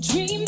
Dream 0.00 0.44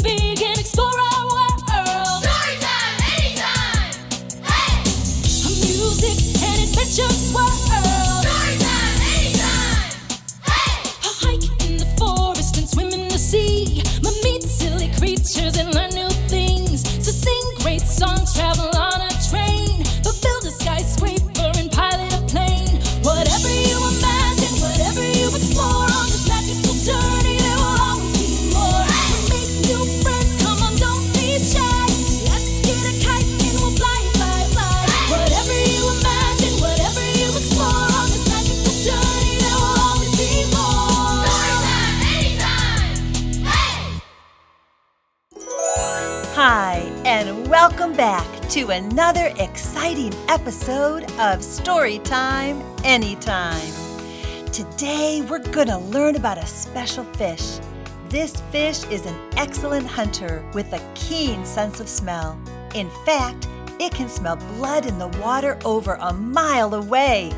welcome 47.90 47.96
back 47.96 48.48
to 48.48 48.68
another 48.68 49.32
exciting 49.38 50.14
episode 50.28 51.02
of 51.18 51.40
Storytime 51.40 52.62
Anytime. 52.84 53.72
Today, 54.52 55.22
we're 55.28 55.40
going 55.40 55.66
to 55.66 55.78
learn 55.78 56.14
about 56.14 56.38
a 56.38 56.46
special 56.46 57.02
fish. 57.02 57.58
This 58.08 58.40
fish 58.52 58.84
is 58.84 59.06
an 59.06 59.16
excellent 59.36 59.88
hunter 59.88 60.44
with 60.54 60.72
a 60.72 60.92
keen 60.94 61.44
sense 61.44 61.80
of 61.80 61.88
smell. 61.88 62.40
In 62.76 62.88
fact, 63.04 63.48
it 63.80 63.92
can 63.92 64.08
smell 64.08 64.36
blood 64.36 64.86
in 64.86 64.98
the 64.98 65.08
water 65.08 65.58
over 65.64 65.94
a 65.94 66.12
mile 66.12 66.74
away. 66.74 67.32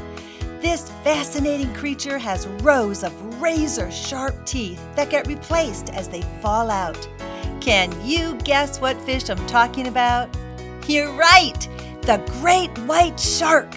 This 0.61 0.91
fascinating 1.03 1.73
creature 1.73 2.19
has 2.19 2.47
rows 2.63 3.05
of 3.05 3.41
razor 3.41 3.91
sharp 3.91 4.45
teeth 4.45 4.83
that 4.97 5.09
get 5.09 5.27
replaced 5.27 5.89
as 5.91 6.09
they 6.09 6.23
fall 6.43 6.71
out. 6.71 7.09
Can 7.63 7.95
you 8.05 8.35
guess 8.43 8.81
what 8.81 9.01
fish 9.03 9.31
I'm 9.31 9.47
talking 9.47 9.87
about? 9.87 10.29
You're 10.89 11.13
right! 11.13 11.57
The 12.03 12.21
great 12.41 12.77
white 12.89 13.21
shark! 13.21 13.77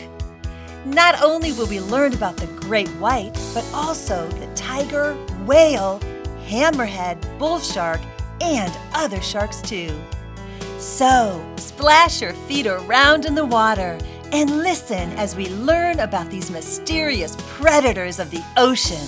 Not 0.85 1.21
only 1.21 1.51
will 1.51 1.67
we 1.67 1.79
learn 1.79 2.15
about 2.15 2.35
the 2.37 2.47
great 2.47 2.87
white, 2.97 3.39
but 3.53 3.63
also 3.75 4.27
the 4.27 4.47
tiger, 4.55 5.13
whale, 5.45 5.99
hammerhead, 6.47 7.37
bull 7.37 7.59
shark, 7.59 8.01
and 8.41 8.75
other 8.95 9.21
sharks 9.21 9.61
too. 9.61 9.95
So, 10.79 11.45
splash 11.57 12.23
your 12.23 12.33
feet 12.33 12.65
around 12.65 13.25
in 13.25 13.35
the 13.35 13.45
water 13.45 13.99
and 14.31 14.63
listen 14.63 15.11
as 15.11 15.35
we 15.35 15.47
learn 15.49 15.99
about 15.99 16.31
these 16.31 16.49
mysterious 16.49 17.37
predators 17.37 18.17
of 18.17 18.31
the 18.31 18.43
ocean. 18.57 19.07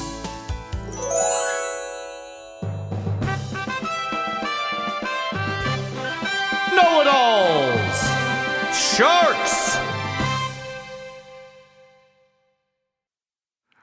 Sharks! 8.97 9.77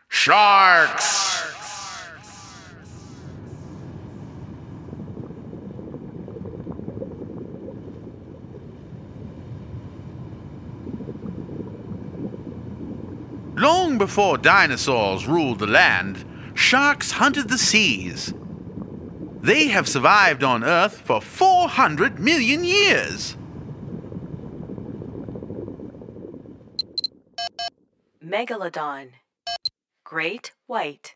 Sharks! 0.09 1.55
Long 13.55 13.99
before 13.99 14.37
dinosaurs 14.37 15.29
ruled 15.29 15.61
the 15.61 15.69
land, 15.69 16.25
sharks 16.55 17.13
hunted 17.13 17.49
the 17.49 17.57
seas. 17.57 18.35
They 19.43 19.69
have 19.69 19.87
survived 19.87 20.43
on 20.43 20.65
Earth 20.65 21.03
for 21.03 21.21
400 21.21 22.19
million 22.19 22.65
years. 22.65 23.37
Megalodon. 28.35 29.11
Great 30.03 30.51
white. 30.67 31.15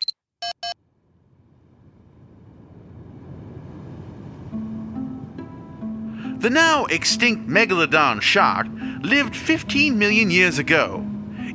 The 6.38 6.48
now 6.48 6.84
extinct 6.84 7.48
megalodon 7.48 8.22
shark 8.22 8.68
lived 9.00 9.34
15 9.34 9.98
million 9.98 10.30
years 10.30 10.60
ago. 10.60 11.04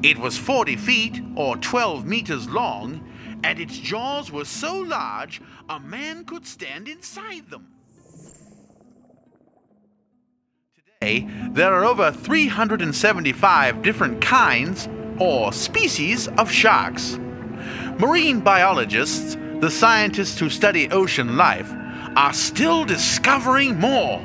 It 0.03 0.17
was 0.17 0.37
40 0.37 0.75
feet 0.75 1.21
or 1.37 1.55
12 1.55 2.05
meters 2.05 2.49
long, 2.49 3.01
and 3.45 3.57
its 3.57 3.77
jaws 3.77 4.33
were 4.33 4.43
so 4.43 4.77
large 4.77 5.41
a 5.69 5.79
man 5.79 6.25
could 6.25 6.45
stand 6.45 6.89
inside 6.89 7.49
them. 7.49 7.69
Today, 10.99 11.25
there 11.51 11.73
are 11.73 11.85
over 11.85 12.11
375 12.11 13.81
different 13.81 14.19
kinds 14.21 14.89
or 15.19 15.53
species 15.53 16.27
of 16.37 16.49
sharks. 16.51 17.19
Marine 17.99 18.39
biologists, 18.39 19.37
the 19.59 19.69
scientists 19.69 20.39
who 20.39 20.49
study 20.49 20.89
ocean 20.91 21.37
life, 21.37 21.71
are 22.15 22.33
still 22.33 22.85
discovering 22.85 23.79
more. 23.79 24.21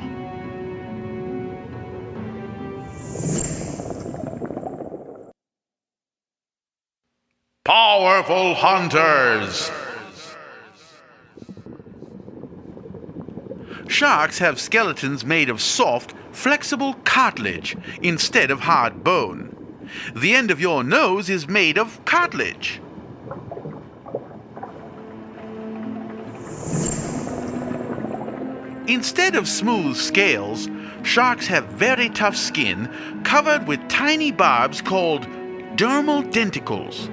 Powerful 7.65 8.55
hunters! 8.55 9.71
Sharks 13.89 14.39
have 14.39 14.61
skeletons 14.61 15.25
made 15.25 15.51
of 15.51 15.61
soft, 15.61 16.15
flexible 16.31 16.95
cartilage 17.05 17.77
instead 18.01 18.51
of 18.51 18.61
hard 18.61 19.03
bone. 19.03 19.58
The 20.15 20.35
end 20.35 20.51
of 20.51 20.61
your 20.61 20.85
nose 20.85 21.29
is 21.29 21.49
made 21.49 21.79
of 21.79 22.05
cartilage. 22.05 22.81
Instead 28.89 29.37
of 29.37 29.47
smooth 29.47 29.97
scales, 29.97 30.69
sharks 31.03 31.47
have 31.47 31.67
very 31.67 32.09
tough 32.09 32.35
skin 32.35 32.91
covered 33.23 33.67
with 33.69 33.87
tiny 33.89 34.33
barbs 34.33 34.81
called 34.81 35.23
dermal 35.77 36.25
denticles. 36.33 37.11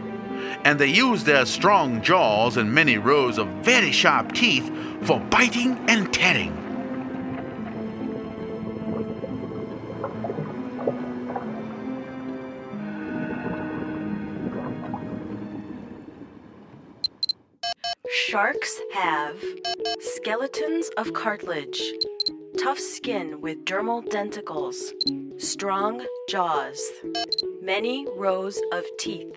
And 0.63 0.79
they 0.79 0.87
use 0.87 1.25
their 1.25 1.45
strong 1.45 2.01
jaws 2.01 2.57
and 2.57 2.73
many 2.73 2.97
rows 2.97 3.37
of 3.37 3.47
very 3.63 3.91
sharp 3.91 4.31
teeth 4.31 4.71
for 5.03 5.19
biting 5.19 5.77
and 5.89 6.11
tearing. 6.13 6.64
Sharks 18.35 18.81
have 18.91 19.41
skeletons 20.01 20.89
of 20.97 21.13
cartilage, 21.13 21.81
tough 22.61 22.77
skin 22.77 23.39
with 23.39 23.63
dermal 23.63 24.05
denticles, 24.09 24.91
strong 25.41 26.05
jaws, 26.27 26.81
many 27.61 28.05
rows 28.13 28.59
of 28.73 28.83
teeth. 28.99 29.33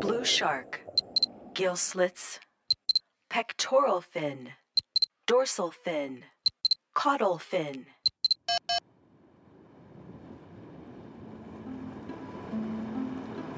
Blue 0.00 0.24
shark, 0.24 0.80
gill 1.52 1.76
slits, 1.76 2.40
pectoral 3.28 4.00
fin, 4.00 4.52
dorsal 5.26 5.70
fin, 5.70 6.24
caudal 6.94 7.36
fin. 7.36 7.84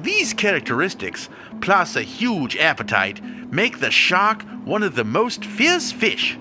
These 0.03 0.35
characteristics, 0.35 1.29
plus 1.61 1.95
a 1.95 2.03
huge 2.03 2.57
appetite, 2.57 3.23
make 3.53 3.79
the 3.79 3.93
shark 3.93 4.43
one 4.65 4.83
of 4.83 4.97
the 4.97 5.05
most 5.05 5.45
fierce 5.45 5.93
fish. 5.93 6.37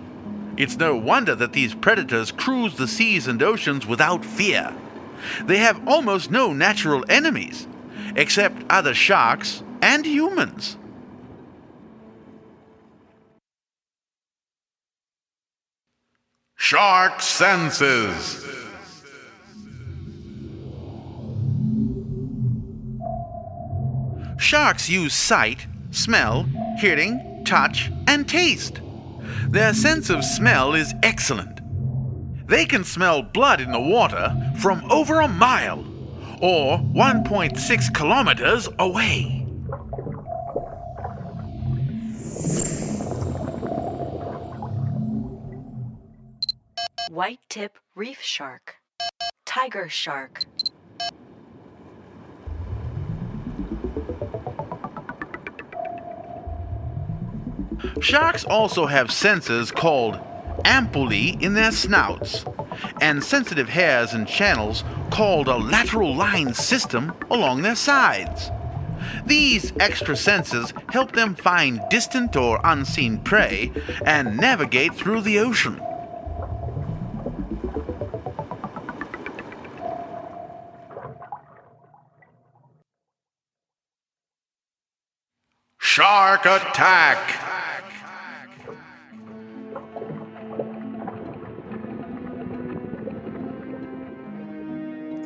It's 0.58 0.78
no 0.78 0.96
wonder 0.96 1.36
that 1.36 1.54
these 1.54 1.76
predators 1.76 2.32
cruise 2.32 2.76
the 2.76 2.88
seas 2.88 3.28
and 3.28 3.42
oceans 3.44 3.86
without 3.86 4.26
fear. 4.26 4.76
They 5.46 5.58
have 5.58 5.88
almost 5.88 6.32
no 6.32 6.54
natural 6.54 7.06
enemies, 7.08 7.68
except 8.16 8.64
other 8.70 8.96
sharks 8.96 9.62
and 9.82 10.06
humans. 10.06 10.78
Shark 16.56 17.22
senses. 17.22 18.61
Sharks 24.52 24.90
use 24.90 25.14
sight, 25.14 25.66
smell, 25.92 26.46
hearing, 26.78 27.42
touch, 27.46 27.90
and 28.06 28.28
taste. 28.28 28.82
Their 29.48 29.74
sense 29.74 30.10
of 30.10 30.26
smell 30.26 30.74
is 30.74 30.94
excellent. 31.04 31.62
They 32.50 32.66
can 32.66 32.84
smell 32.84 33.22
blood 33.22 33.62
in 33.62 33.72
the 33.72 33.80
water 33.80 34.36
from 34.58 34.84
over 34.92 35.22
a 35.22 35.28
mile 35.30 35.80
or 36.42 36.80
1.6 36.80 37.96
kilometers 37.96 38.68
away. 38.78 39.48
White 47.10 47.40
tip 47.48 47.78
reef 47.96 48.22
shark. 48.22 48.76
Tiger 49.46 49.88
shark. 49.88 50.44
Sharks 58.00 58.44
also 58.44 58.86
have 58.86 59.12
senses 59.12 59.72
called 59.72 60.20
ampullae 60.64 61.42
in 61.42 61.54
their 61.54 61.72
snouts 61.72 62.46
and 63.00 63.24
sensitive 63.24 63.70
hairs 63.70 64.14
and 64.14 64.28
channels 64.28 64.84
called 65.10 65.48
a 65.48 65.58
lateral 65.58 66.16
line 66.16 66.54
system 66.54 67.14
along 67.30 67.62
their 67.62 67.76
sides. 67.76 68.52
These 69.26 69.74
extra 69.80 70.16
senses 70.16 70.74
help 70.90 71.14
them 71.14 71.36
find 71.36 71.82
distant 71.90 72.36
or 72.36 72.60
unseen 72.64 73.20
prey 73.20 73.72
and 74.06 74.38
navigate 74.38 74.94
through 74.94 75.22
the 75.22 75.40
ocean. 75.40 75.82
Shark 85.80 86.46
attack! 86.46 87.51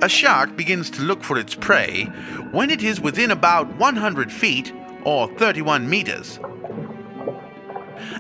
A 0.06 0.08
shark 0.08 0.56
begins 0.56 0.92
to 0.92 1.02
look 1.02 1.24
for 1.24 1.36
its 1.36 1.56
prey 1.56 2.04
when 2.52 2.70
it 2.70 2.84
is 2.84 3.02
within 3.02 3.32
about 3.32 3.76
100 3.78 4.32
feet 4.32 4.72
or 5.04 5.28
31 5.40 5.90
meters. 5.90 6.40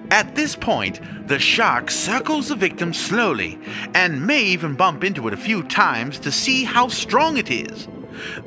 At 0.09 0.33
this 0.33 0.55
point, 0.55 0.99
the 1.27 1.37
shark 1.37 1.91
circles 1.91 2.47
the 2.47 2.55
victim 2.55 2.91
slowly 2.91 3.59
and 3.93 4.25
may 4.25 4.41
even 4.45 4.73
bump 4.73 5.03
into 5.03 5.27
it 5.27 5.35
a 5.35 5.37
few 5.37 5.61
times 5.61 6.17
to 6.21 6.31
see 6.31 6.63
how 6.63 6.87
strong 6.87 7.37
it 7.37 7.51
is. 7.51 7.87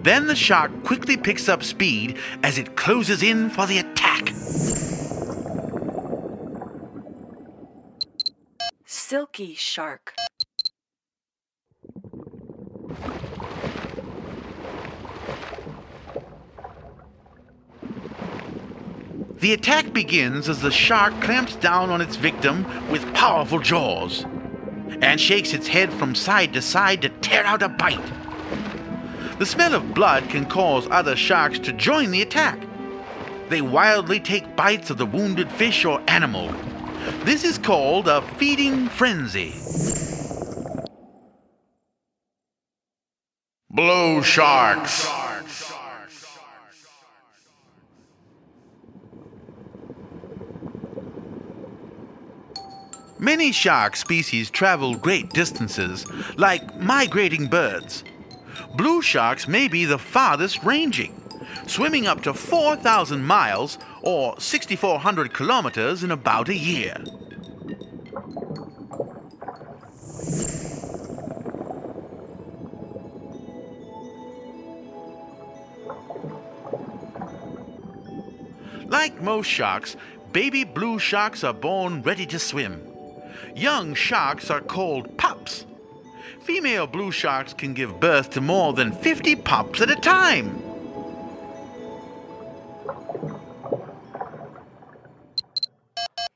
Then 0.01 0.27
the 0.27 0.35
shark 0.35 0.73
quickly 0.83 1.17
picks 1.17 1.49
up 1.49 1.63
speed 1.63 2.17
as 2.43 2.59
it 2.59 2.75
closes 2.75 3.23
in 3.23 3.51
for 3.51 3.69
the 3.69 3.79
attack. 3.79 4.31
Silky 8.85 9.55
shark. 9.55 10.17
The 19.41 19.53
attack 19.53 19.93
begins 19.93 20.49
as 20.49 20.63
the 20.63 20.71
shark 20.73 21.21
clamps 21.23 21.55
down 21.55 21.91
on 21.91 22.01
its 22.01 22.17
victim 22.17 22.67
with 22.91 23.15
powerful 23.15 23.61
jaws 23.61 24.25
and 25.01 25.21
shakes 25.21 25.53
its 25.53 25.69
head 25.69 25.93
from 25.93 26.17
side 26.17 26.53
to 26.55 26.63
side 26.63 27.03
to 27.03 27.09
tear 27.09 27.45
out 27.45 27.63
a 27.63 27.69
bite. 27.69 28.01
The 29.39 29.47
smell 29.47 29.77
of 29.77 29.95
blood 29.95 30.29
can 30.29 30.45
cause 30.47 30.89
other 30.91 31.15
sharks 31.15 31.61
to 31.61 31.73
join 31.73 32.11
the 32.11 32.23
attack. 32.23 32.59
They 33.49 33.63
wildly 33.63 34.19
take 34.19 34.57
bites 34.57 34.91
of 34.91 34.99
the 34.99 35.07
wounded 35.07 35.53
fish 35.53 35.85
or 35.85 36.03
animal. 36.09 36.53
This 37.23 37.45
is 37.45 37.59
called 37.59 38.09
a 38.09 38.23
feeding 38.39 38.89
frenzy. 38.89 39.55
Blue 43.71 44.21
sharks. 44.25 45.09
Many 53.21 53.51
shark 53.51 53.97
species 53.97 54.49
travel 54.49 54.95
great 54.95 55.31
distances, 55.31 56.07
like 56.37 56.79
migrating 56.81 57.49
birds. 57.49 58.05
Blue 58.77 59.03
sharks 59.03 59.49
may 59.49 59.67
be 59.67 59.85
the 59.85 59.99
farthest 59.99 60.63
ranging, 60.63 61.21
swimming 61.67 62.07
up 62.07 62.23
to 62.23 62.33
4,000 62.33 63.25
miles 63.25 63.77
or 64.03 64.39
6,400 64.39 65.35
kilometers 65.35 66.05
in 66.05 66.13
about 66.13 66.49
a 66.49 66.55
year. 66.55 66.97
Like 78.87 79.21
most 79.21 79.47
sharks, 79.47 79.97
baby 80.33 80.63
blue 80.63 81.01
sharks 81.01 81.43
are 81.43 81.53
born 81.53 82.03
ready 82.03 82.25
to 82.27 82.39
swim. 82.39 82.88
Young 83.55 83.95
sharks 83.95 84.51
are 84.51 84.61
called 84.61 85.17
pups. 85.17 85.67
Female 86.41 86.87
blue 86.87 87.11
sharks 87.11 87.53
can 87.53 87.75
give 87.75 88.01
birth 88.01 88.31
to 88.31 88.41
more 88.41 88.73
than 88.73 88.93
50 88.93 89.37
pups 89.37 89.81
at 89.81 89.91
a 89.91 89.97
time. 89.97 90.63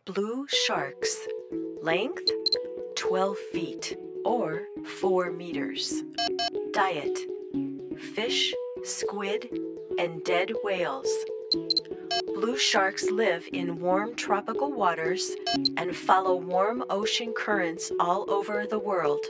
Blue 0.05 0.47
sharks. 0.67 1.17
Length 1.83 2.31
12 2.97 3.39
feet 3.53 3.97
or 4.25 4.63
4 5.01 5.33
meters. 5.33 6.03
Diet 6.73 7.19
fish, 8.15 8.55
squid, 8.85 9.49
and 9.99 10.23
dead 10.25 10.53
whales. 10.63 11.09
Blue 12.35 12.57
sharks 12.57 13.11
live 13.11 13.49
in 13.53 13.81
warm 13.81 14.15
tropical 14.15 14.73
waters 14.73 15.33
and 15.77 15.95
follow 15.95 16.35
warm 16.35 16.85
ocean 16.89 17.33
currents 17.37 17.93
all 18.01 18.31
over 18.31 18.67
the 18.67 18.79
world. 18.79 19.25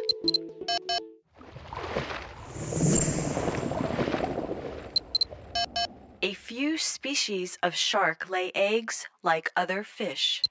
A 6.22 6.34
few 6.34 6.78
species 6.78 7.58
of 7.62 7.74
shark 7.74 8.30
lay 8.30 8.52
eggs 8.54 9.06
like 9.22 9.50
other 9.56 9.82
fish. 9.82 10.42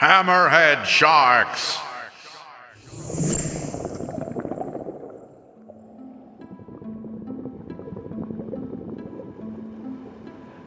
Hammerhead 0.00 0.84
sharks. 0.84 1.78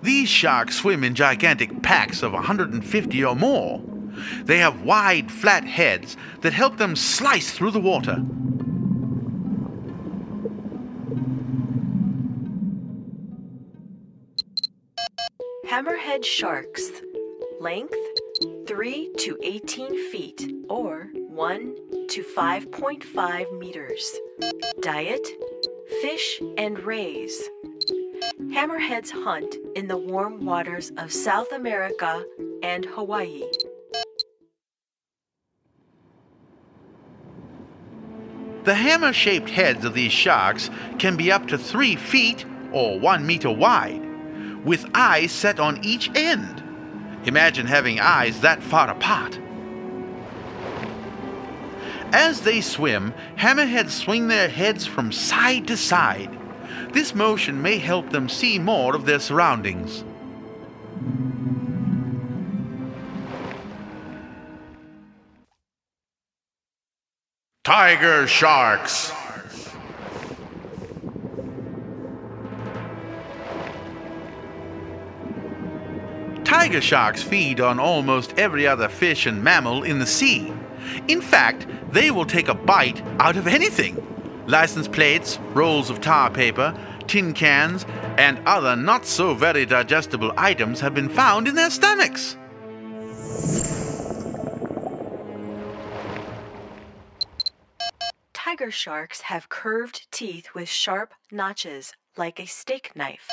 These 0.05 0.29
sharks 0.29 0.75
swim 0.75 1.03
in 1.03 1.15
gigantic 1.15 1.81
packs 1.81 2.21
of 2.21 2.31
150 2.31 3.25
or 3.25 3.35
more. 3.35 3.81
They 4.43 4.59
have 4.59 4.83
wide, 4.83 5.31
flat 5.31 5.63
heads 5.63 6.15
that 6.41 6.53
help 6.53 6.77
them 6.77 6.95
slice 6.95 7.49
through 7.49 7.71
the 7.71 7.79
water. 7.79 8.23
Hammerhead 15.65 16.23
sharks. 16.23 16.91
Length 17.59 17.97
3 18.67 19.11
to 19.17 19.39
18 19.41 20.11
feet 20.11 20.53
or 20.69 21.09
1 21.15 21.75
to 22.09 22.23
5.5 22.23 23.57
meters. 23.57 24.19
Diet 24.81 25.27
fish 26.01 26.39
and 26.59 26.79
rays. 26.81 27.49
Hammerheads 28.53 29.11
hunt 29.11 29.55
in 29.75 29.87
the 29.87 29.97
warm 29.97 30.45
waters 30.45 30.91
of 30.97 31.11
South 31.11 31.51
America 31.51 32.23
and 32.61 32.85
Hawaii. 32.85 33.43
The 38.63 38.75
hammer 38.75 39.13
shaped 39.13 39.49
heads 39.49 39.83
of 39.83 39.93
these 39.93 40.11
sharks 40.11 40.69
can 40.99 41.17
be 41.17 41.31
up 41.31 41.47
to 41.47 41.57
three 41.57 41.95
feet 41.95 42.45
or 42.71 42.99
one 42.99 43.25
meter 43.25 43.51
wide, 43.51 44.03
with 44.63 44.85
eyes 44.93 45.31
set 45.31 45.59
on 45.59 45.83
each 45.83 46.11
end. 46.15 46.63
Imagine 47.25 47.65
having 47.65 47.99
eyes 47.99 48.41
that 48.41 48.61
far 48.61 48.89
apart. 48.89 49.39
As 52.11 52.41
they 52.41 52.61
swim, 52.61 53.13
hammerheads 53.37 53.91
swing 53.91 54.27
their 54.27 54.49
heads 54.49 54.85
from 54.85 55.11
side 55.11 55.67
to 55.67 55.77
side. 55.77 56.37
This 56.95 57.13
motion 57.13 57.61
may 57.61 57.77
help 57.77 58.09
them 58.11 58.29
see 58.29 58.57
more 58.57 58.95
of 58.95 59.05
their 59.05 59.19
surroundings. 59.19 60.05
Tiger 67.65 68.25
Sharks. 68.27 69.11
Tiger 76.45 76.79
sharks 76.79 77.21
feed 77.21 77.59
on 77.59 77.77
almost 77.77 78.39
every 78.39 78.65
other 78.65 78.87
fish 78.87 79.25
and 79.25 79.43
mammal 79.43 79.83
in 79.83 79.99
the 79.99 80.05
sea. 80.05 80.53
In 81.09 81.19
fact, 81.19 81.67
they 81.91 82.09
will 82.09 82.25
take 82.25 82.47
a 82.47 82.53
bite 82.53 83.01
out 83.19 83.35
of 83.35 83.47
anything. 83.47 84.14
License 84.47 84.87
plates, 84.87 85.39
rolls 85.53 85.89
of 85.89 86.01
tar 86.01 86.29
paper, 86.29 86.77
tin 87.07 87.33
cans, 87.33 87.85
and 88.17 88.39
other 88.47 88.75
not 88.75 89.05
so 89.05 89.33
very 89.33 89.65
digestible 89.65 90.31
items 90.37 90.79
have 90.79 90.93
been 90.93 91.09
found 91.09 91.47
in 91.47 91.55
their 91.55 91.69
stomachs. 91.71 92.37
Tiger 98.33 98.69
sharks 98.71 99.21
have 99.21 99.49
curved 99.49 100.07
teeth 100.11 100.49
with 100.53 100.69
sharp 100.69 101.13
notches, 101.31 101.93
like 102.15 102.39
a 102.39 102.45
steak 102.45 102.91
knife. 102.95 103.27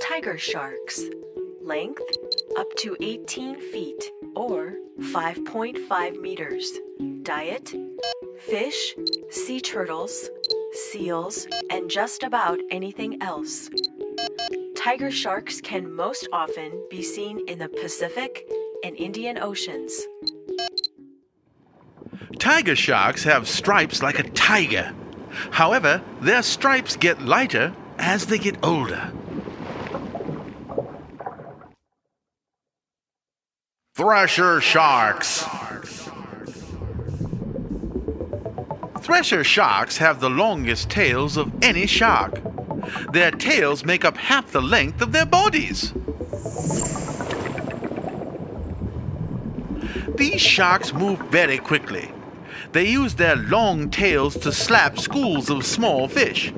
Tiger 0.00 0.36
sharks. 0.36 1.04
Length 1.62 2.15
up 2.58 2.74
to 2.76 2.96
18 3.00 3.60
feet 3.72 4.10
or 4.34 4.74
5.5 5.00 6.20
meters. 6.20 6.72
Diet 7.22 7.74
fish, 8.40 8.94
sea 9.30 9.60
turtles, 9.60 10.30
seals, 10.90 11.46
and 11.70 11.90
just 11.90 12.22
about 12.22 12.58
anything 12.70 13.22
else. 13.22 13.68
Tiger 14.74 15.10
sharks 15.10 15.60
can 15.60 15.92
most 15.92 16.28
often 16.32 16.82
be 16.90 17.02
seen 17.02 17.46
in 17.48 17.58
the 17.58 17.68
Pacific 17.68 18.48
and 18.84 18.96
Indian 18.96 19.38
Oceans. 19.38 19.92
Tiger 22.38 22.76
sharks 22.76 23.24
have 23.24 23.48
stripes 23.48 24.02
like 24.02 24.18
a 24.18 24.30
tiger. 24.30 24.94
However, 25.50 26.02
their 26.20 26.42
stripes 26.42 26.96
get 26.96 27.20
lighter 27.22 27.74
as 27.98 28.26
they 28.26 28.38
get 28.38 28.64
older. 28.64 29.12
Thresher 33.96 34.60
sharks. 34.60 35.46
Thresher 39.00 39.42
sharks 39.42 39.96
have 39.96 40.20
the 40.20 40.28
longest 40.28 40.90
tails 40.90 41.38
of 41.38 41.50
any 41.62 41.86
shark. 41.86 42.38
Their 43.14 43.30
tails 43.30 43.86
make 43.86 44.04
up 44.04 44.18
half 44.18 44.52
the 44.52 44.60
length 44.60 45.00
of 45.00 45.12
their 45.12 45.24
bodies. 45.24 45.94
These 50.18 50.42
sharks 50.42 50.92
move 50.92 51.18
very 51.30 51.56
quickly. 51.56 52.10
They 52.72 52.86
use 52.86 53.14
their 53.14 53.36
long 53.36 53.88
tails 53.88 54.36
to 54.40 54.52
slap 54.52 54.98
schools 54.98 55.48
of 55.48 55.64
small 55.64 56.06
fish. 56.06 56.52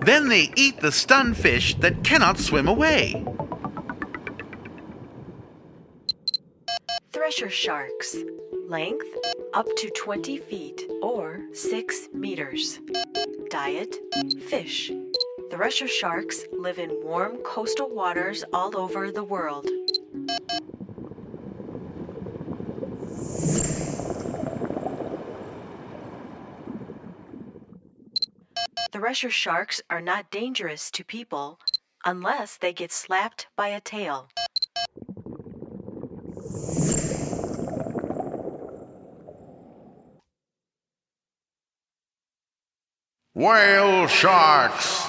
Then 0.00 0.28
they 0.28 0.50
eat 0.56 0.80
the 0.80 0.90
stunned 0.90 1.36
fish 1.36 1.76
that 1.76 2.02
cannot 2.02 2.40
swim 2.40 2.66
away. 2.66 3.24
Thresher 7.40 7.56
sharks. 7.56 8.16
Length 8.68 9.16
up 9.54 9.66
to 9.76 9.88
20 9.88 10.36
feet 10.36 10.90
or 11.00 11.40
6 11.54 12.08
meters. 12.12 12.80
Diet 13.48 13.96
fish. 14.42 14.92
Thresher 15.50 15.88
sharks 15.88 16.44
live 16.52 16.78
in 16.78 16.90
warm 17.02 17.38
coastal 17.38 17.88
waters 17.88 18.44
all 18.52 18.76
over 18.76 19.10
the 19.10 19.24
world. 19.24 19.66
Thresher 28.92 29.30
sharks 29.30 29.80
are 29.88 30.02
not 30.02 30.30
dangerous 30.30 30.90
to 30.90 31.02
people 31.02 31.58
unless 32.04 32.58
they 32.58 32.74
get 32.74 32.92
slapped 32.92 33.46
by 33.56 33.68
a 33.68 33.80
tail. 33.80 34.28
Whale 43.40 44.06
sharks. 44.06 45.08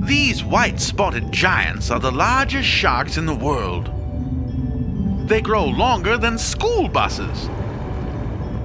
These 0.00 0.42
white 0.42 0.80
spotted 0.80 1.30
giants 1.30 1.92
are 1.92 2.00
the 2.00 2.10
largest 2.10 2.68
sharks 2.68 3.16
in 3.16 3.26
the 3.26 3.34
world. 3.36 3.92
They 5.28 5.40
grow 5.40 5.66
longer 5.66 6.18
than 6.18 6.36
school 6.36 6.88
buses. 6.88 7.48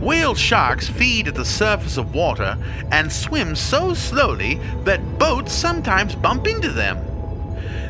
Whale 0.01 0.33
sharks 0.33 0.87
feed 0.87 1.27
at 1.27 1.35
the 1.35 1.45
surface 1.45 1.97
of 1.97 2.15
water 2.15 2.57
and 2.91 3.11
swim 3.11 3.55
so 3.55 3.93
slowly 3.93 4.59
that 4.85 5.19
boats 5.19 5.53
sometimes 5.53 6.15
bump 6.15 6.47
into 6.47 6.71
them. 6.71 7.14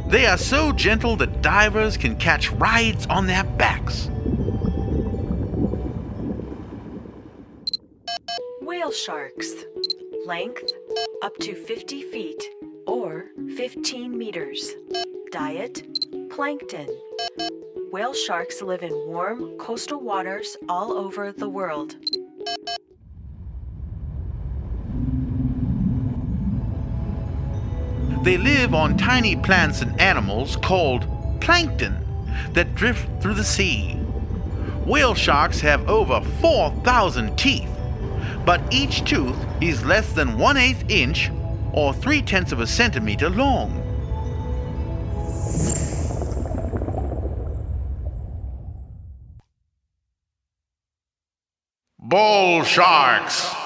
They 0.07 0.25
are 0.25 0.37
so 0.37 0.71
gentle 0.71 1.15
that 1.17 1.41
divers 1.41 1.97
can 1.97 2.15
catch 2.17 2.51
rides 2.51 3.05
on 3.07 3.27
their 3.27 3.43
backs. 3.43 4.09
Whale 8.61 8.91
sharks. 8.91 9.51
Length 10.25 10.71
up 11.21 11.37
to 11.37 11.55
50 11.55 12.03
feet 12.03 12.43
or 12.87 13.25
15 13.55 14.17
meters. 14.17 14.73
Diet 15.31 15.83
plankton. 16.29 16.87
Whale 17.91 18.13
sharks 18.13 18.61
live 18.61 18.83
in 18.83 18.91
warm 19.07 19.57
coastal 19.57 20.01
waters 20.01 20.57
all 20.67 20.93
over 20.93 21.31
the 21.31 21.49
world. 21.49 21.95
They 28.25 28.37
live 28.39 28.73
on 28.73 28.97
tiny 28.97 29.35
plants 29.35 29.83
and 29.83 30.01
animals 30.01 30.55
called 30.55 31.05
plankton 31.41 32.03
that 32.53 32.73
drift 32.73 33.21
through 33.21 33.35
the 33.35 33.43
sea. 33.43 33.91
Whale 34.83 35.13
sharks 35.13 35.59
have 35.59 35.87
over 35.87 36.19
4,000 36.41 37.37
teeth, 37.37 37.69
but 38.43 38.61
each 38.73 39.05
tooth 39.05 39.37
is 39.61 39.85
less 39.85 40.11
than 40.13 40.39
one 40.39 40.57
eighth 40.57 40.89
inch 40.89 41.29
or 41.71 41.93
three 41.93 42.23
tenths 42.23 42.51
of 42.51 42.61
a 42.61 42.65
centimeter 42.65 43.29
long. 43.29 43.83
Bull 51.99 52.63
sharks. 52.63 53.64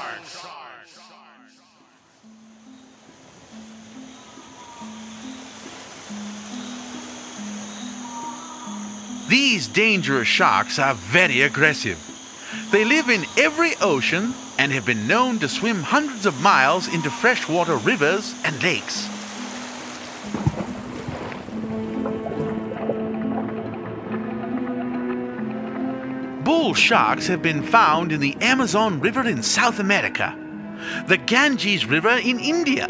These 9.30 9.68
dangerous 9.68 10.28
sharks 10.28 10.80
are 10.80 10.96
very 10.96 11.44
aggressive. 11.44 12.04
They 12.72 12.84
live 12.84 13.10
in 13.10 13.26
every 13.38 13.74
ocean 13.80 14.34
and 14.58 14.72
have 14.72 14.88
been 14.88 15.06
known 15.06 15.38
to 15.38 15.48
swim 15.48 15.84
hundreds 15.84 16.26
of 16.26 16.42
miles 16.42 16.92
into 16.92 17.12
freshwater 17.12 17.76
rivers 17.76 18.34
and 18.44 18.64
lakes. 18.64 19.08
Bull 26.44 26.74
sharks 26.74 27.28
have 27.28 27.44
been 27.44 27.62
found 27.62 28.12
in 28.12 28.22
the 28.22 28.36
Amazon 28.42 29.00
River 29.00 29.28
in 29.28 29.44
South 29.44 29.78
America, 29.78 30.36
the 31.06 31.18
Ganges 31.18 31.86
River 31.86 32.18
in 32.18 32.40
India, 32.40 32.88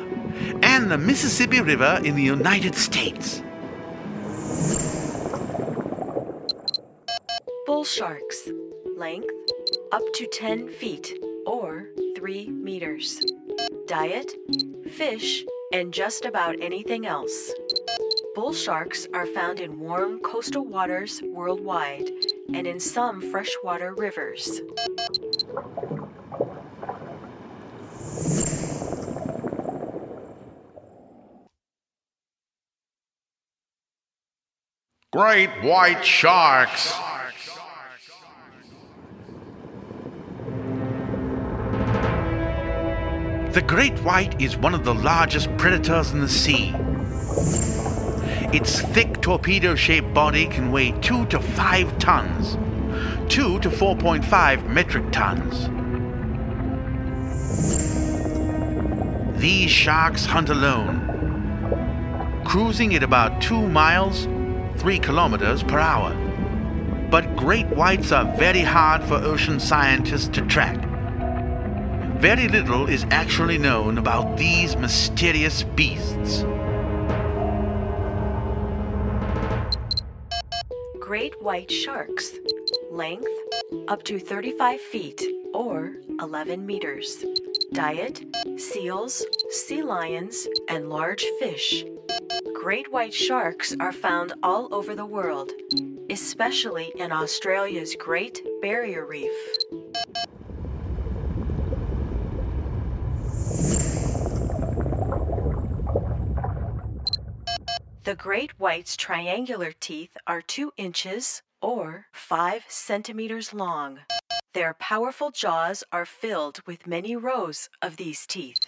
and 0.63 0.89
the 0.89 0.98
Mississippi 0.98 1.60
River 1.60 2.00
in 2.01 2.15
the 2.15 2.24
United 2.24 2.75
States. 2.75 3.41
Bull 7.79 7.86
sharks. 7.86 8.50
Length 8.98 9.33
up 9.93 10.01
to 10.15 10.27
10 10.27 10.67
feet 10.67 11.17
or 11.45 11.88
3 12.17 12.50
meters. 12.50 13.24
Diet 13.88 14.33
fish 14.91 15.45
and 15.71 15.93
just 15.93 16.25
about 16.25 16.57
anything 16.59 17.05
else. 17.05 17.53
Bull 18.36 18.51
sharks 18.51 19.07
are 19.13 19.25
found 19.27 19.62
in 19.62 19.79
warm 19.79 20.19
coastal 20.19 20.65
waters 20.65 21.21
worldwide 21.24 22.12
and 22.53 22.67
in 22.67 22.81
some 22.81 23.21
freshwater 23.21 23.93
rivers. 23.93 24.59
Great 35.13 35.50
white 35.63 36.03
sharks. 36.03 36.93
The 43.59 43.65
great 43.65 43.99
white 44.03 44.41
is 44.41 44.55
one 44.55 44.73
of 44.73 44.85
the 44.85 44.93
largest 44.95 45.49
predators 45.57 46.11
in 46.11 46.21
the 46.21 46.29
sea. 46.29 46.73
Its 48.53 48.79
thick 48.79 49.19
torpedo 49.19 49.75
shaped 49.75 50.13
body 50.13 50.47
can 50.47 50.71
weigh 50.71 50.91
2 51.01 51.25
to 51.25 51.41
5 51.41 51.99
tons, 51.99 52.53
2 53.27 53.59
to 53.59 53.69
4.5 53.69 54.69
metric 54.69 55.11
tons. 55.11 55.67
These 59.41 59.69
sharks 59.69 60.25
hunt 60.25 60.47
alone, 60.47 62.41
cruising 62.45 62.95
at 62.95 63.03
about 63.03 63.41
2 63.41 63.67
miles, 63.67 64.29
3 64.77 64.99
kilometers 64.99 65.63
per 65.63 65.79
hour. 65.79 66.15
But 67.11 67.35
great 67.35 67.67
whites 67.67 68.13
are 68.13 68.37
very 68.37 68.61
hard 68.61 69.03
for 69.03 69.15
ocean 69.15 69.59
scientists 69.59 70.29
to 70.29 70.45
track. 70.45 70.88
Very 72.19 72.49
little 72.49 72.89
is 72.89 73.05
actually 73.11 73.57
known 73.57 73.97
about 73.97 74.35
these 74.35 74.75
mysterious 74.75 75.63
beasts. 75.63 76.43
Great 80.99 81.41
white 81.41 81.71
sharks. 81.71 82.33
Length 82.91 83.31
up 83.88 84.03
to 84.03 84.19
35 84.19 84.81
feet 84.81 85.23
or 85.53 85.95
11 86.19 86.65
meters. 86.65 87.23
Diet 87.71 88.25
seals, 88.57 89.25
sea 89.49 89.81
lions, 89.81 90.45
and 90.67 90.89
large 90.89 91.23
fish. 91.39 91.85
Great 92.53 92.91
white 92.91 93.13
sharks 93.13 93.73
are 93.79 93.93
found 93.93 94.33
all 94.43 94.67
over 94.73 94.93
the 94.93 95.05
world, 95.05 95.53
especially 96.09 96.91
in 96.95 97.13
Australia's 97.13 97.95
Great 97.95 98.45
Barrier 98.61 99.05
Reef. 99.05 99.31
The 108.09 108.15
great 108.15 108.59
white's 108.59 108.97
triangular 108.97 109.71
teeth 109.71 110.17
are 110.25 110.41
2 110.41 110.71
inches 110.77 111.43
or 111.61 112.07
5 112.11 112.63
centimeters 112.67 113.53
long. 113.53 113.99
Their 114.55 114.73
powerful 114.73 115.29
jaws 115.29 115.83
are 115.91 116.07
filled 116.07 116.59
with 116.65 116.87
many 116.87 117.15
rows 117.15 117.69
of 117.83 117.97
these 117.97 118.25
teeth. 118.25 118.65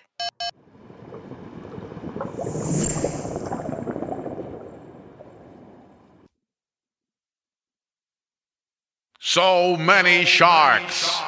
So 9.19 9.75
many 9.75 10.24
sharks. 10.24 11.19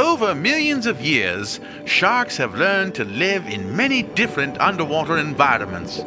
Over 0.00 0.34
millions 0.34 0.86
of 0.86 1.02
years, 1.02 1.60
sharks 1.84 2.38
have 2.38 2.54
learned 2.54 2.94
to 2.94 3.04
live 3.04 3.46
in 3.46 3.76
many 3.76 4.02
different 4.02 4.58
underwater 4.58 5.18
environments. 5.18 6.02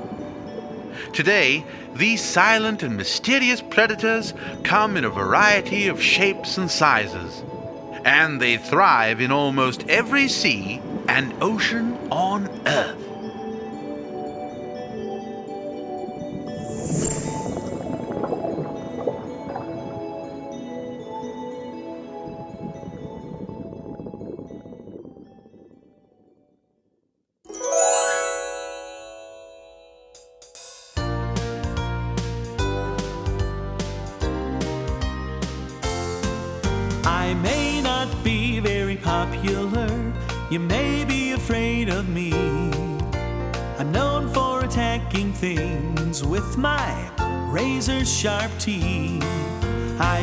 Today, 1.13 1.63
these 1.93 2.23
silent 2.23 2.81
and 2.81 2.97
mysterious 2.97 3.61
predators 3.61 4.33
come 4.63 4.97
in 4.97 5.05
a 5.05 5.11
variety 5.11 5.89
of 5.89 6.01
shapes 6.01 6.57
and 6.57 6.71
sizes, 6.71 7.43
and 8.03 8.41
they 8.41 8.57
thrive 8.57 9.21
in 9.21 9.31
almost 9.31 9.87
every 9.87 10.27
sea 10.27 10.81
and 11.07 11.31
ocean 11.39 11.95
on 12.09 12.49
Earth. 12.65 13.12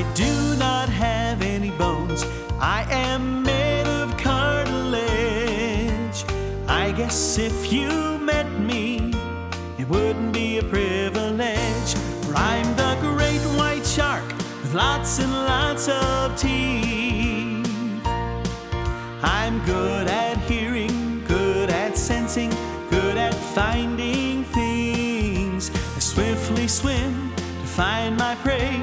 I 0.00 0.12
do 0.14 0.56
not 0.56 0.88
have 0.88 1.42
any 1.42 1.70
bones, 1.72 2.24
I 2.58 2.86
am 2.88 3.42
made 3.42 3.86
of 3.86 4.16
cartilage. 4.16 5.04
I 6.66 6.92
guess 6.96 7.36
if 7.36 7.70
you 7.70 8.16
met 8.16 8.50
me, 8.60 9.12
it 9.78 9.86
wouldn't 9.90 10.32
be 10.32 10.56
a 10.56 10.62
privilege. 10.62 11.94
For 12.22 12.34
I'm 12.34 12.64
the 12.76 12.96
great 13.02 13.42
white 13.58 13.84
shark 13.84 14.26
with 14.62 14.72
lots 14.72 15.18
and 15.18 15.30
lots 15.30 15.86
of 15.90 16.34
teeth. 16.34 17.68
I'm 19.22 19.62
good 19.66 20.06
at 20.08 20.38
hearing, 20.48 21.22
good 21.26 21.68
at 21.68 21.98
sensing, 21.98 22.48
good 22.88 23.18
at 23.18 23.34
finding 23.34 24.44
things. 24.44 25.70
I 25.94 25.98
swiftly 25.98 26.68
swim 26.68 27.34
to 27.36 27.66
find 27.66 28.16
my 28.16 28.34
prey, 28.36 28.80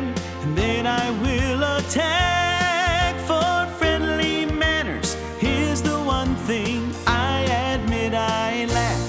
attack. 1.87 3.15
For 3.21 3.65
friendly 3.77 4.45
manners 4.45 5.15
is 5.41 5.81
the 5.81 5.97
one 5.97 6.35
thing 6.47 6.93
I 7.05 7.41
admit 7.73 8.13
I 8.13 8.65
lack. 8.65 9.01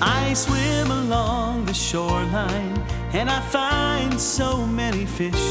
I 0.00 0.34
swim 0.34 0.90
along 0.90 1.66
the 1.66 1.74
shoreline 1.74 2.76
and 3.12 3.30
I 3.30 3.40
find 3.40 4.20
so 4.20 4.66
many 4.66 5.06
fish. 5.06 5.46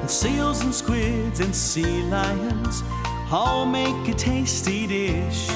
And 0.00 0.10
seals 0.10 0.62
and 0.62 0.74
squids 0.74 1.40
and 1.40 1.54
sea 1.54 2.02
lions 2.04 2.82
all 3.30 3.66
make 3.66 4.08
a 4.08 4.14
tasty 4.14 4.86
dish. 4.86 5.48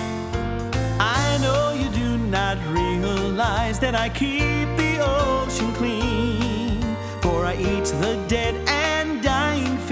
I 1.01 1.39
know 1.41 1.73
you 1.73 1.89
do 1.91 2.19
not 2.19 2.59
realize 2.69 3.79
that 3.81 3.95
I 3.95 4.11
keep 4.11 4.69
the 4.77 4.99
ocean 5.01 5.73
clean. 5.73 6.83
For 7.23 7.47
I 7.47 7.55
eat 7.55 7.87
the 8.05 8.23
dead 8.29 8.55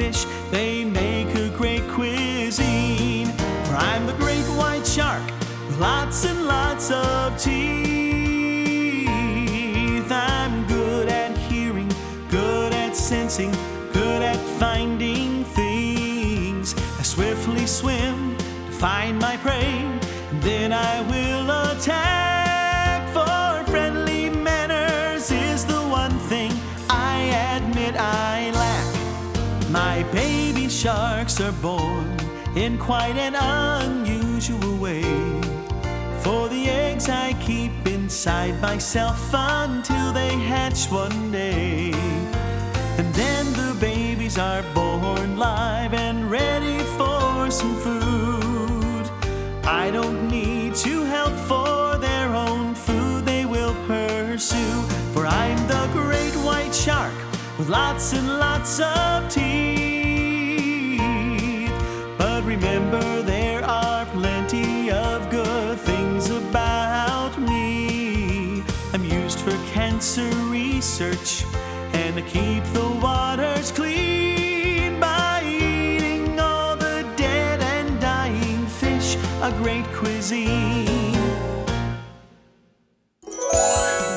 fish, 0.01 0.25
they 0.51 0.83
make 0.85 1.29
a 1.35 1.51
great 1.59 1.87
cuisine. 1.89 3.27
For 3.67 3.75
I'm 3.75 4.07
the 4.07 4.15
great 4.15 4.47
white 4.61 4.87
shark 4.87 5.23
with 5.67 5.79
lots 5.79 6.25
and 6.25 6.47
lots 6.47 6.91
of 6.91 7.37
teeth. 7.39 9.11
I'm 10.11 10.67
good 10.67 11.09
at 11.09 11.37
hearing, 11.37 11.91
good 12.31 12.73
at 12.73 12.97
sensing, 12.97 13.53
good 13.93 14.23
at 14.23 14.41
finding 14.59 15.45
things. 15.45 16.75
I 16.99 17.03
swiftly 17.03 17.67
swim 17.67 18.37
to 18.39 18.73
find 18.73 19.19
my 19.19 19.37
prey, 19.37 19.71
and 20.31 20.43
then 20.43 20.73
I 20.73 21.03
will 21.11 21.51
attack. 21.73 22.30
Baby 30.05 30.69
sharks 30.69 31.41
are 31.41 31.53
born 31.53 32.17
in 32.57 32.79
quite 32.79 33.17
an 33.17 33.35
unusual 33.37 34.77
way. 34.79 35.03
For 36.23 36.49
the 36.49 36.69
eggs 36.69 37.09
I 37.09 37.35
keep 37.35 37.87
inside 37.87 38.61
myself 38.61 39.31
until 39.33 40.13
they 40.13 40.37
hatch 40.37 40.91
one 40.91 41.31
day. 41.31 41.93
And 42.99 43.15
then 43.15 43.53
the 43.53 43.77
babies 43.81 44.37
are 44.37 44.65
born 44.75 45.37
live 45.37 45.95
and 45.95 46.31
ready 46.31 46.79
for 46.99 47.51
some 47.51 47.77
food. 47.77 49.11
I 49.65 49.91
don't 49.93 50.29
need 50.29 50.75
to 50.77 51.05
help 51.05 51.35
for 51.49 51.99
their 51.99 52.35
own 52.35 52.75
food, 52.75 53.25
they 53.25 53.45
will 53.45 53.75
pursue. 53.87 54.83
For 55.13 55.27
I'm 55.27 55.59
the 55.69 55.89
great 55.93 56.35
white 56.45 56.75
shark 56.75 57.15
with 57.59 57.69
lots 57.69 58.13
and 58.13 58.27
lots 58.39 58.81
of 58.81 59.29
teeth. 59.31 59.80
Research 71.01 71.45
and 71.95 72.17
to 72.17 72.23
keep 72.23 72.63
the 72.73 72.99
waters 73.03 73.73
clean 73.73 75.01
by 75.01 75.43
eating 75.45 76.39
all 76.39 76.77
the 76.77 77.07
dead 77.17 77.61
and 77.61 78.01
dying 78.01 78.67
fish, 78.67 79.17
a 79.43 79.51
great 79.59 79.85
cuisine. 79.87 80.87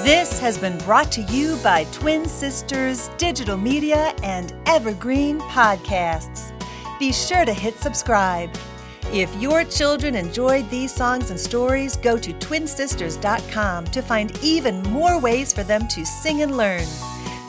This 0.04 0.40
has 0.40 0.58
been 0.58 0.78
brought 0.80 1.12
to 1.14 1.22
you 1.22 1.58
by 1.64 1.86
Twin 1.86 2.26
Sisters 2.26 3.10
Digital 3.18 3.56
Media 3.58 4.14
and 4.22 4.54
Evergreen 4.66 5.40
Podcasts. 5.42 6.52
be 7.00 7.14
sure 7.14 7.46
to 7.46 7.54
hit 7.54 7.76
subscribe. 7.76 8.50
If 9.14 9.34
your 9.40 9.64
children 9.64 10.16
enjoyed 10.16 10.68
these 10.72 10.92
songs 10.92 11.30
and 11.30 11.40
stories, 11.40 11.98
go 11.98 12.18
to 12.18 12.34
twinsisters.com 12.34 13.86
to 13.86 14.02
find 14.02 14.36
even 14.42 14.82
more 14.84 15.20
ways 15.20 15.54
for 15.54 15.64
them 15.64 15.88
to 15.90 16.04
sing 16.04 16.42
and 16.42 16.58
learn. 16.58 16.88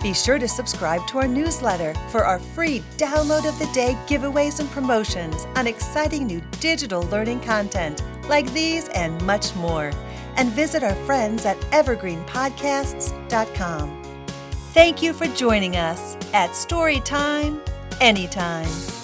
Be 0.03 0.13
sure 0.13 0.39
to 0.39 0.47
subscribe 0.47 1.07
to 1.07 1.21
our 1.21 1.27
newsletter 1.27 1.95
for 2.11 2.27
our 2.27 2.39
free 2.39 2.81
download 2.99 3.49
of 3.49 3.59
the 3.59 3.65
day 3.73 3.97
giveaways 4.07 4.61
and 4.61 4.71
promotions 4.73 5.47
on 5.57 5.67
exciting 5.67 6.27
new 6.27 6.43
digital 6.61 7.05
learning 7.05 7.41
content 7.41 8.05
like 8.29 8.53
these 8.53 8.91
and 8.91 9.19
much 9.23 9.55
more. 9.55 9.91
And 10.37 10.51
visit 10.51 10.83
our 10.83 10.95
friends 11.07 11.47
at 11.47 11.57
evergreenpodcasts.com. 11.71 14.03
Thank 14.75 15.03
you 15.03 15.15
for 15.15 15.29
joining 15.29 15.77
us 15.77 16.17
at 16.35 16.51
Storytime 16.51 17.67
Anytime. 18.03 19.04